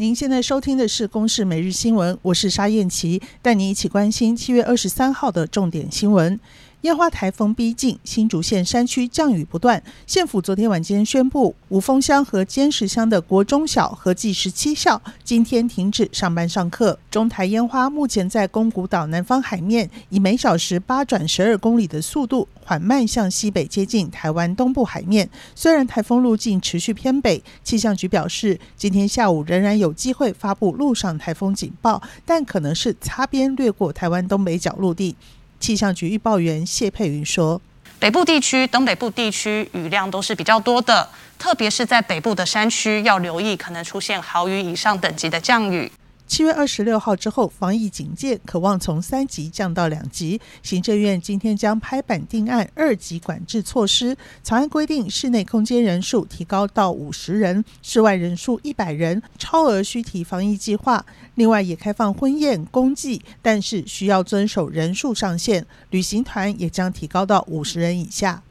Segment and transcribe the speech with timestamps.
[0.00, 6.38] 您现在收听的是《公视每日新闻》，我是沙燕琪，带你一起关心七月二十三号的重点新闻。
[6.82, 9.82] 烟花台风逼近，新竹县山区降雨不断。
[10.06, 16.96] 县府昨天晚间宣布，五峰乡和尖石乡的国中小合计十七校今天停止上班上课。
[17.10, 25.28] 中台烟花目前在宫古岛南方海面，以每小时八转十二公里的速度缓慢向西北接近台湾东部海面。
[25.56, 35.16] 虽然台风路径持续偏北，气象局表示，今天下午仍然有机会发布陆上台风警报，但可能是擦边掠过台湾东北角陆地。
[35.60, 37.60] 气象局预报员谢佩云说
[37.98, 41.08] ：“北部地区、东北部地区雨量都是比较多的，
[41.38, 45.90] 特别是在北部的山区，要留意可能出现豪雨以上等级的降雨。”
[46.28, 50.38] 七月二十六号之后，防疫警戒可望从三级降到两级。
[50.62, 61.04] 行政院今天将拍板定案二级管制措施，草案规定室内空间人数提高到五十人，室外人数一百人，超额需提防疫计划。
[61.36, 65.66] 另外也开放婚宴、公祭，但是需要遵守人数上限。
[65.90, 68.42] 旅行团也将提高到五十人以下。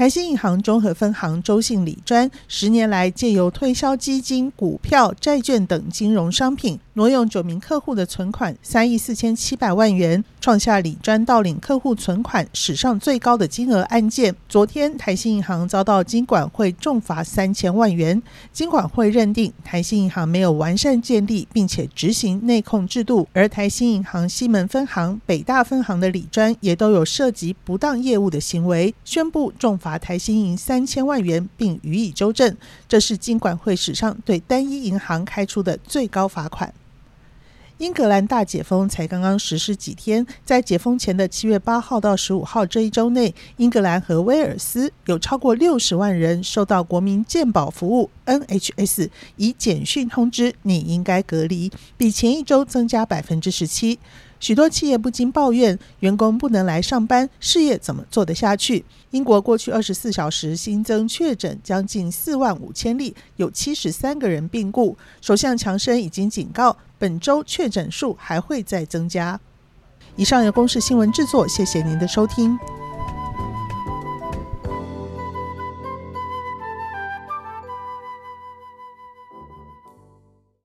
[0.00, 14.34] 台新银行中和分行周姓李专，十年来借由推销基金、股票、债券等金融商品，挪用九名客户的存款三亿四千七百万元，创下理专盗领客户存款史上最高的金额案件。
[14.48, 18.20] 昨天，台新银行遭到金管会重罚三千万元。
[18.52, 30.00] 金管会认定台新银行没有完善建立并且执行内控制度，而台新银行西门分行、北大分行的理专也都有涉及不当业务的行为，宣布重罚。
[30.00, 32.56] 台新银三千万元，并予以纠正。
[32.88, 36.72] 这是金管会史上对单一银行开出的最高罚款。
[37.80, 53.98] 英格兰大解封才刚刚实施几天，在解封前的七月八号到十五号这一周内，英格兰和威尔斯有超过六十万人收到国民健保服务 NHS 以简讯通知，你应该隔离，比前一周增加百分之十七。
[54.40, 58.84] 许多企业不禁抱怨，员工不能来上班，事业怎么做得下去？
[59.10, 64.96] 英国过去二十四小时新增确诊将近四万五千例，有七十三个人病故。
[65.20, 69.38] 首相强生已经警告，本周确诊数还会再增加。
[70.16, 72.58] 以上由公视新闻制作，谢谢您的收听。